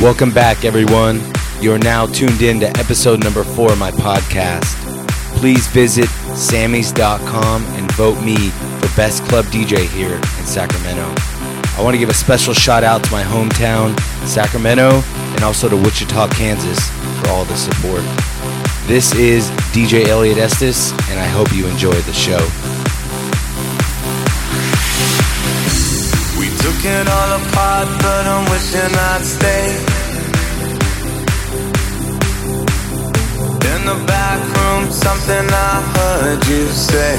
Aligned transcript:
Welcome 0.00 0.30
back, 0.30 0.64
everyone. 0.64 1.20
You 1.60 1.72
are 1.72 1.78
now 1.78 2.06
tuned 2.06 2.40
in 2.40 2.60
to 2.60 2.68
episode 2.78 3.24
number 3.24 3.42
four 3.42 3.72
of 3.72 3.78
my 3.78 3.90
podcast. 3.90 4.62
Please 5.38 5.66
visit 5.66 6.06
Sammys.com 6.38 7.64
and 7.64 7.92
vote 7.94 8.22
me 8.22 8.36
for 8.36 8.96
Best 8.96 9.24
Club 9.24 9.44
DJ 9.46 9.88
here 9.88 10.14
in 10.14 10.46
Sacramento. 10.46 11.02
I 11.76 11.82
want 11.82 11.94
to 11.94 11.98
give 11.98 12.10
a 12.10 12.14
special 12.14 12.54
shout 12.54 12.84
out 12.84 13.02
to 13.02 13.10
my 13.10 13.24
hometown, 13.24 13.98
Sacramento, 14.24 15.02
and 15.34 15.42
also 15.42 15.68
to 15.68 15.76
Wichita, 15.76 16.28
Kansas 16.28 16.78
for 17.20 17.30
all 17.30 17.44
the 17.44 17.56
support. 17.56 18.02
This 18.86 19.12
is 19.16 19.50
DJ 19.74 20.06
Elliot 20.06 20.38
Estes, 20.38 20.92
and 21.10 21.18
I 21.18 21.26
hope 21.26 21.52
you 21.52 21.66
enjoy 21.66 21.90
the 22.02 22.12
show. 22.12 22.38
We 26.80 26.90
all 26.90 27.32
apart, 27.40 27.88
but 27.98 28.24
I'm 28.32 28.44
wishing 28.50 28.94
I'd 29.10 29.24
stay. 29.24 29.66
In 33.72 33.80
the 33.90 33.98
back 34.06 34.40
room, 34.56 34.90
something 34.92 35.44
I 35.70 35.74
heard 35.94 36.46
you 36.46 36.66
say. 36.68 37.18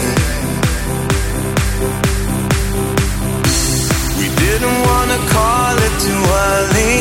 We 4.17 4.27
didn't 4.43 4.79
wanna 4.87 5.19
call 5.35 5.75
it 5.87 5.95
too 6.07 6.23
early. 6.47 6.95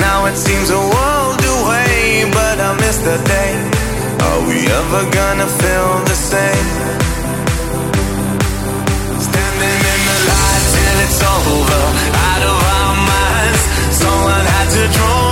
Now 0.00 0.26
it 0.26 0.36
seems 0.36 0.70
a 0.70 0.82
world 0.94 1.40
away, 1.58 2.28
but 2.32 2.58
I 2.58 2.74
miss 2.80 2.98
the 2.98 3.18
day. 3.34 3.52
Are 4.26 4.40
we 4.48 4.58
ever 4.80 5.02
gonna 5.12 5.46
feel 5.46 6.04
the 6.10 6.16
same? 6.32 6.95
It's 11.06 11.22
over, 11.22 11.82
out 12.30 12.42
of 12.50 12.58
our 12.74 12.94
minds. 13.12 13.62
Someone 13.94 14.44
had 14.54 14.68
to 14.76 14.98
draw 14.98 15.25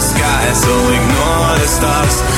the 0.00 0.06
sky, 0.06 0.52
so 0.54 0.72
ignore 0.88 1.58
the 1.58 1.66
stars. 1.66 2.29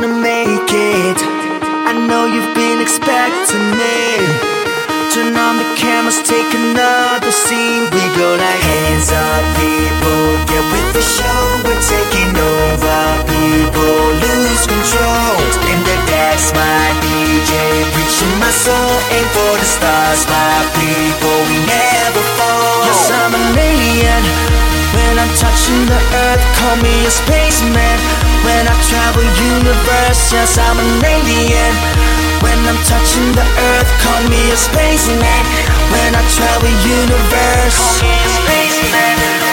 gonna 0.00 0.16
make 0.16 0.72
it. 0.72 1.18
I 1.60 1.92
know 1.92 2.24
you've 2.24 2.54
been 2.56 2.80
expecting 2.80 3.66
me. 3.76 4.24
Turn 5.12 5.36
on 5.36 5.60
the 5.60 5.68
cameras, 5.76 6.24
take 6.24 6.48
another 6.56 7.28
scene. 7.28 7.84
We 7.92 8.02
go 8.16 8.28
like 8.32 8.62
hands 8.64 9.12
up, 9.12 9.44
people. 9.60 10.24
Get 10.48 10.64
with 10.72 10.88
the 10.96 11.04
show, 11.04 11.40
we're 11.68 11.84
taking 11.84 12.32
over. 12.32 13.00
People 13.28 14.00
lose 14.24 14.64
control. 14.64 15.36
In 15.68 15.78
the 15.84 15.96
decks, 16.08 16.48
my 16.56 16.84
DJ, 17.04 17.52
reaching 17.92 18.34
my 18.40 18.52
soul. 18.56 18.92
Aim 19.12 19.26
for 19.36 19.52
the 19.60 19.68
stars, 19.68 20.24
my 20.32 20.64
people. 20.80 21.36
We 21.44 21.60
never 21.68 22.24
fall. 22.40 22.88
Yes, 22.88 23.04
I'm 23.12 23.36
an 23.36 23.52
alien. 23.52 24.22
When 24.96 25.14
I'm 25.20 25.32
touching 25.36 25.84
the 25.92 26.00
earth, 26.24 26.44
call 26.56 26.76
me 26.80 26.94
a 27.04 27.12
spaceman. 27.12 28.09
When 28.44 28.64
I 28.66 28.74
travel 28.88 29.24
universe, 29.36 30.32
yes 30.32 30.56
I'm 30.56 30.78
an 30.78 31.04
alien. 31.04 31.74
When 32.40 32.58
I'm 32.64 32.80
touching 32.88 33.28
the 33.36 33.44
earth, 33.44 33.90
call 34.00 34.22
me 34.32 34.40
a 34.50 34.56
spaceman. 34.56 35.44
When 35.92 36.10
I 36.16 36.22
travel 36.32 36.72
universe, 36.88 37.76
call 37.76 38.00
me 38.00 38.16
a 38.16 38.30
spaceman. 38.40 39.49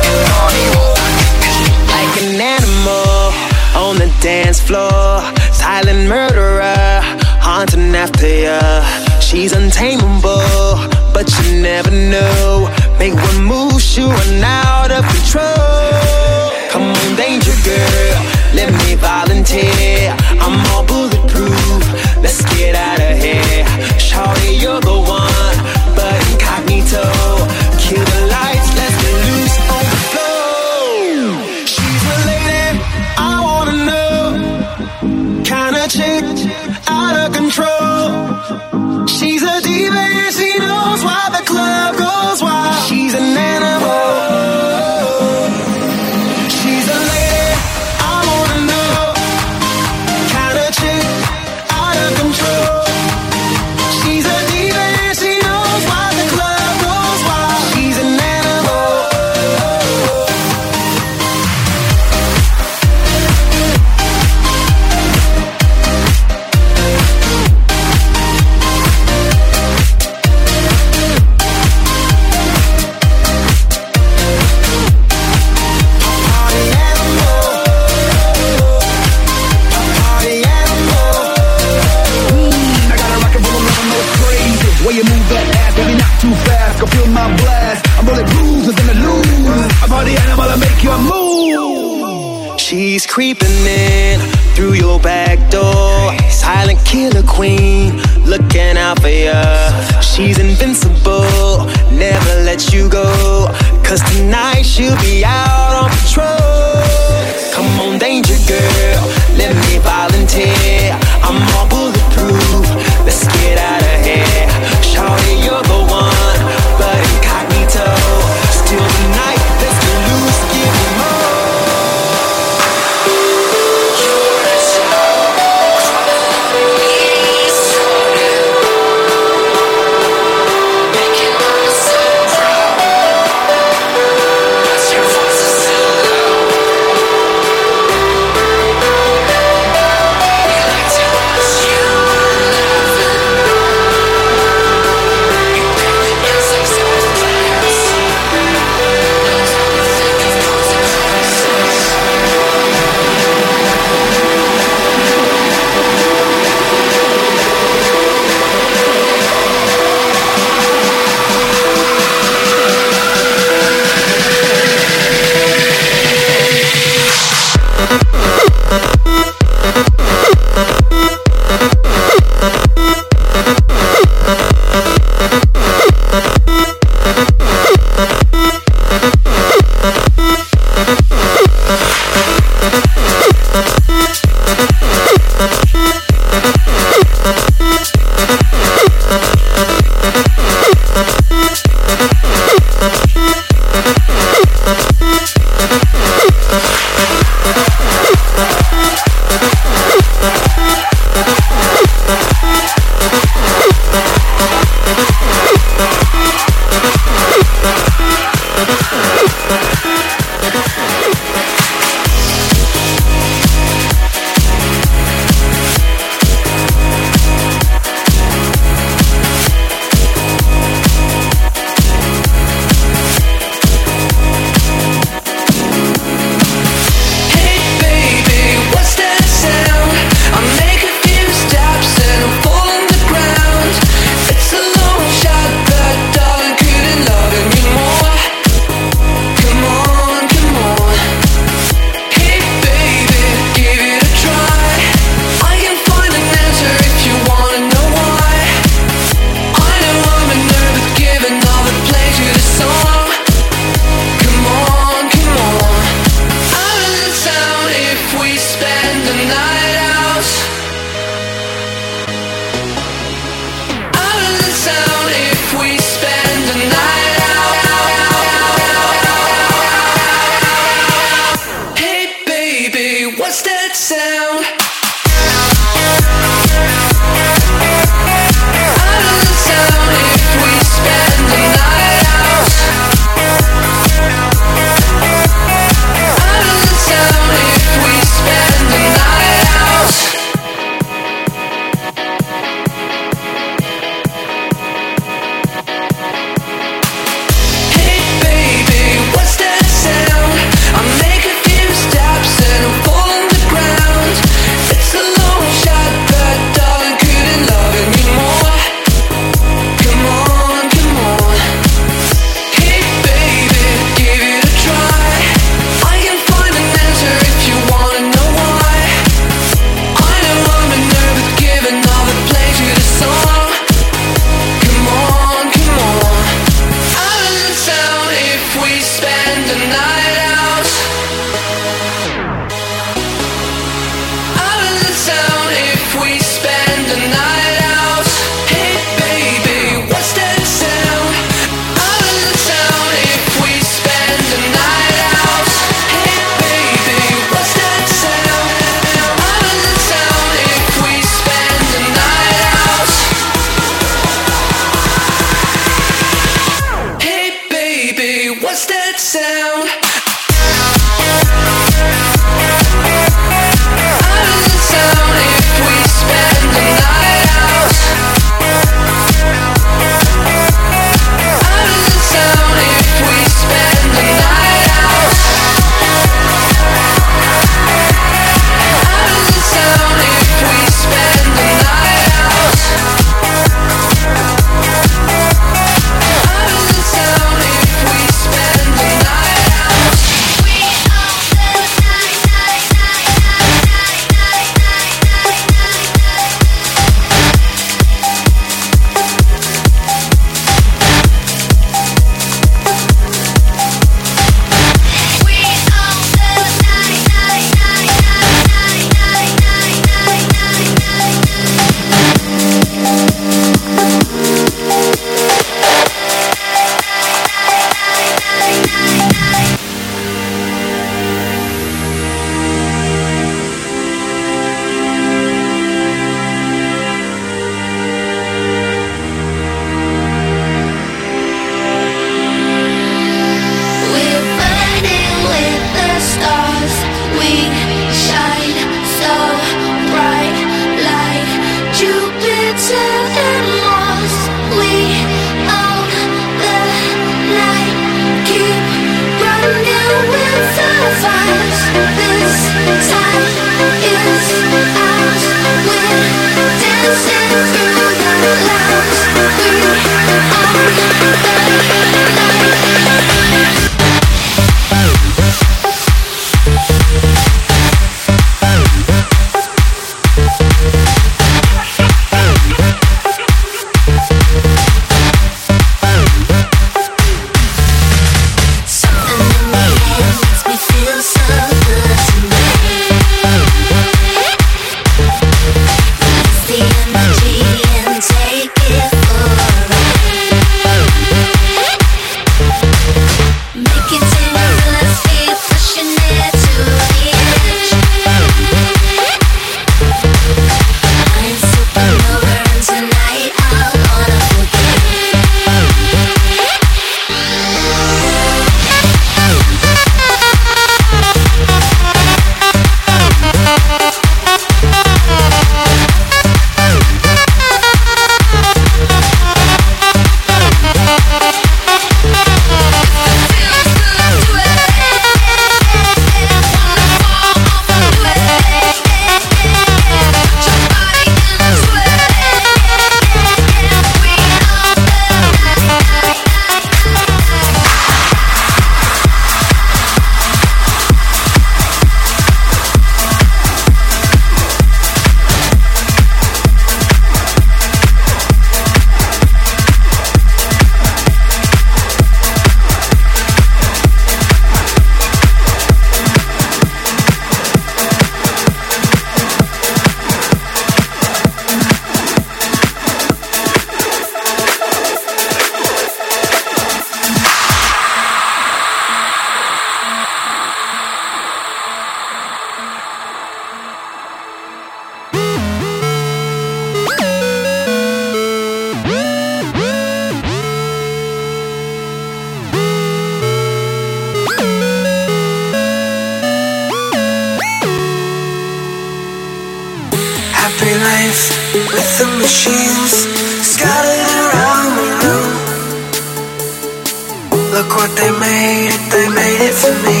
They 599.51 600.00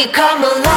We 0.00 0.06
come 0.06 0.44
a 0.44 0.69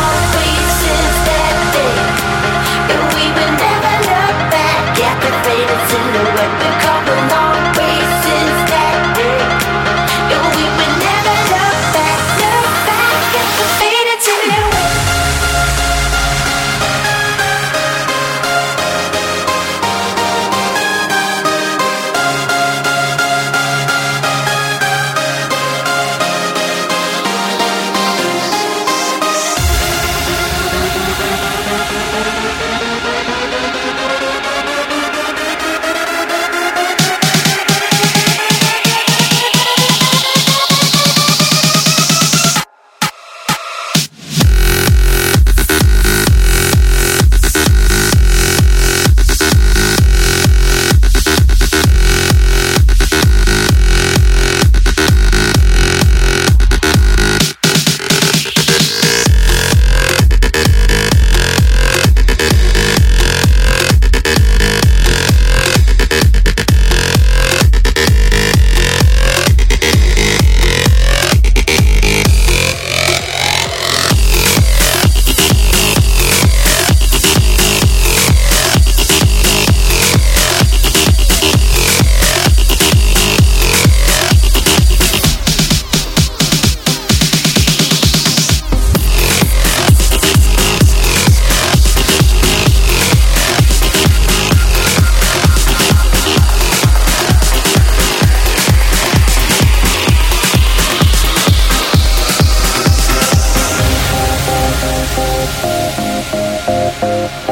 Thank 107.26 107.48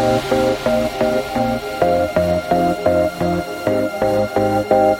you. 4.72 4.91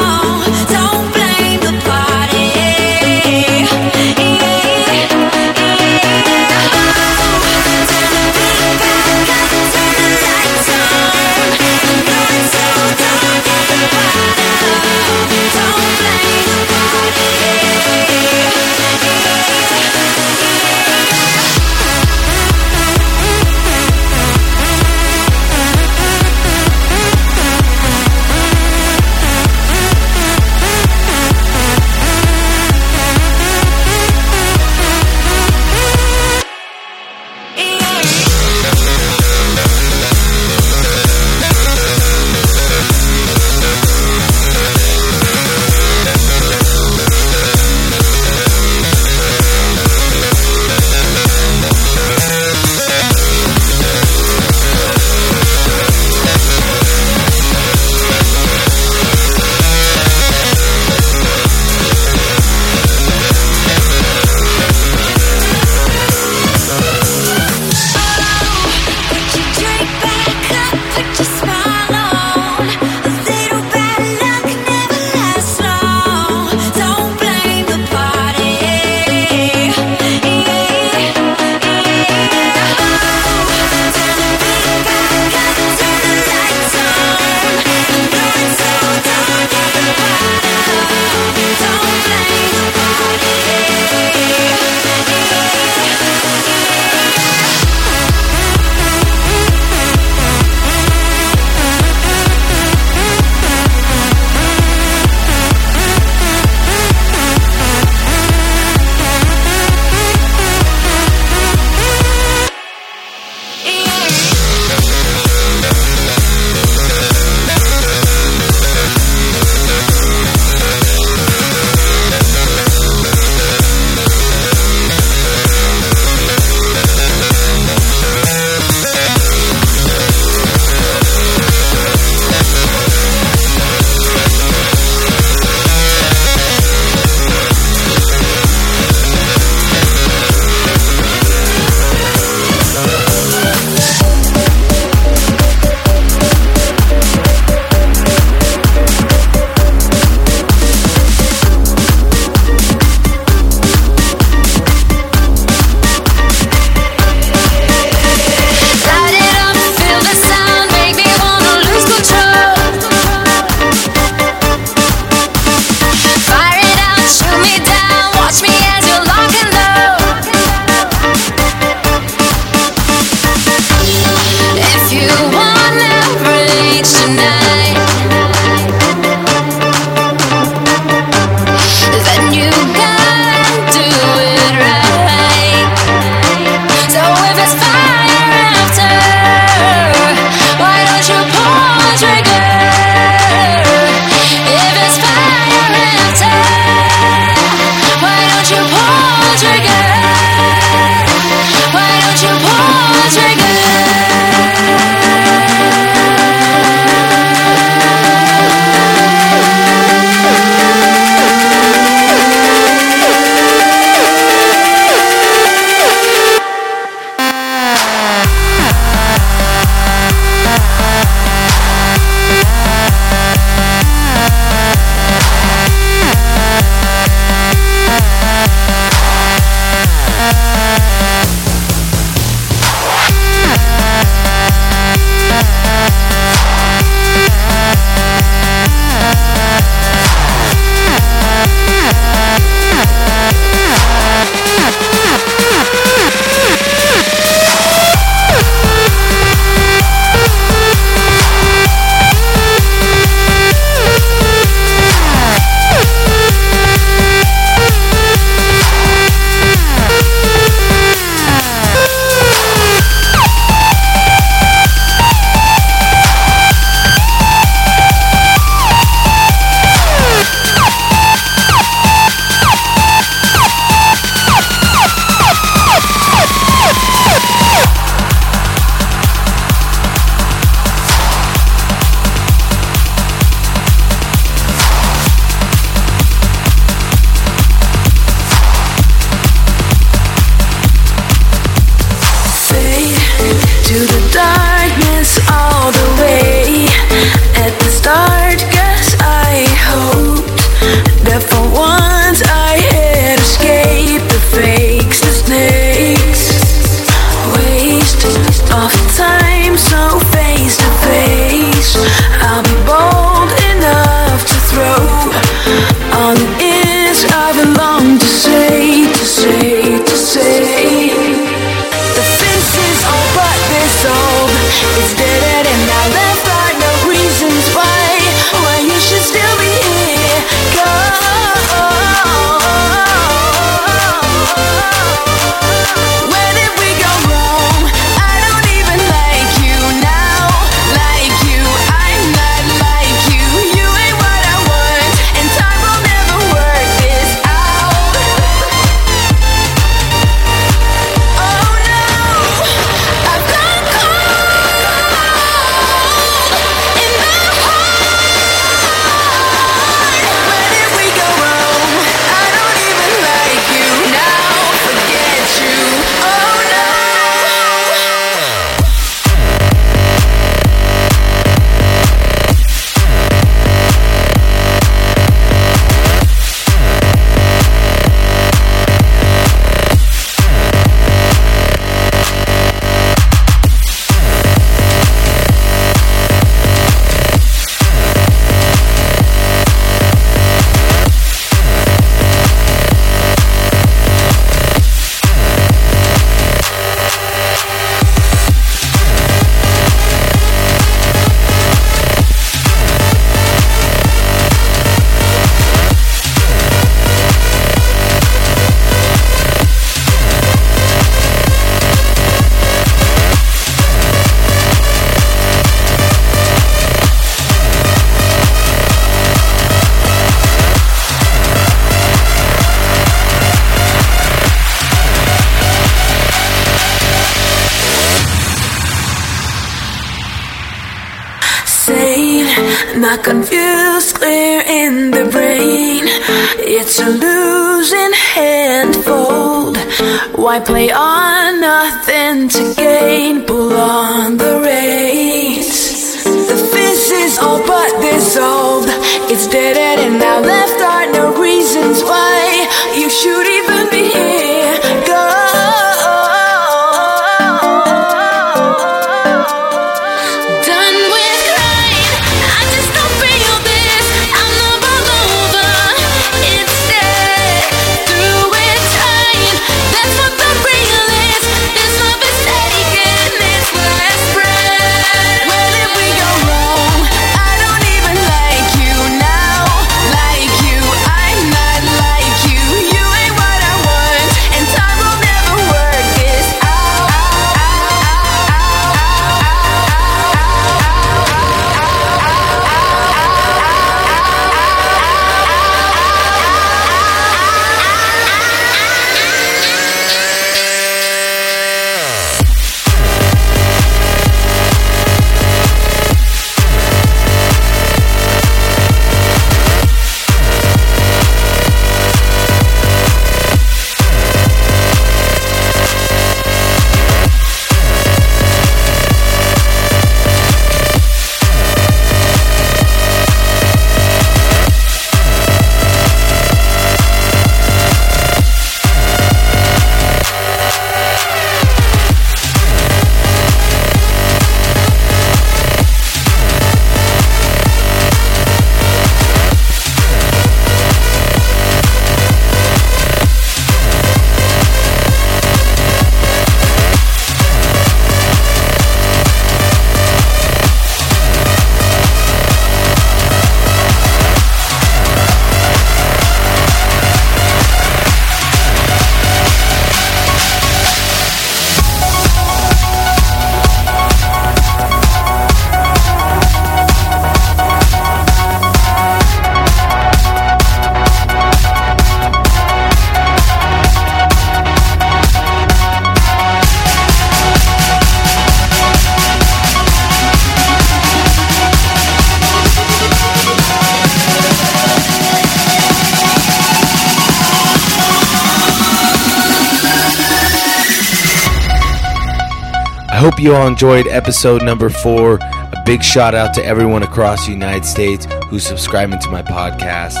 I 592.96 592.98
hope 592.98 593.20
you 593.20 593.34
all 593.34 593.46
enjoyed 593.46 593.86
episode 593.88 594.42
number 594.42 594.70
four. 594.70 595.18
A 595.20 595.62
big 595.66 595.82
shout 595.82 596.14
out 596.14 596.32
to 596.32 596.42
everyone 596.42 596.82
across 596.82 597.26
the 597.26 597.30
United 597.30 597.66
States 597.66 598.06
who's 598.28 598.42
subscribing 598.42 598.98
to 599.00 599.10
my 599.10 599.20
podcast. 599.20 600.00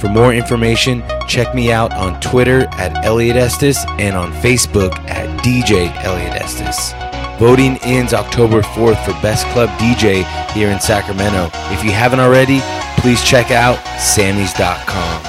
For 0.00 0.08
more 0.08 0.32
information, 0.32 1.04
check 1.28 1.54
me 1.54 1.70
out 1.70 1.92
on 1.92 2.18
Twitter 2.22 2.66
at 2.78 3.04
Elliot 3.04 3.36
Estes 3.36 3.84
and 3.98 4.16
on 4.16 4.32
Facebook 4.32 4.94
at 5.10 5.28
DJ 5.40 5.94
Elliot 6.02 6.32
Estes. 6.32 6.94
Voting 7.38 7.76
ends 7.82 8.14
October 8.14 8.62
4th 8.62 9.04
for 9.04 9.12
Best 9.20 9.46
Club 9.48 9.68
DJ 9.78 10.24
here 10.52 10.70
in 10.70 10.80
Sacramento. 10.80 11.50
If 11.74 11.84
you 11.84 11.92
haven't 11.92 12.20
already, 12.20 12.60
please 13.02 13.22
check 13.22 13.50
out 13.50 13.76
Sammys.com. 13.98 15.22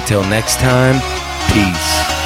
Until 0.00 0.24
next 0.24 0.56
time, 0.56 0.96
peace. 1.52 2.21